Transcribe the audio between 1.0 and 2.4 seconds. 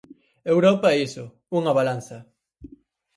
iso: unha balanza.